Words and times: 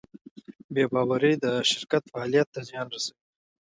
بېباورۍ 0.73 1.33
د 1.43 1.45
شرکت 1.69 2.03
فعالیت 2.11 2.47
ته 2.53 2.59
زیان 2.67 2.87
رسوي. 2.93 3.19